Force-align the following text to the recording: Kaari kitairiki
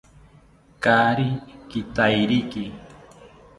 Kaari 0.83 1.27
kitairiki 1.69 2.63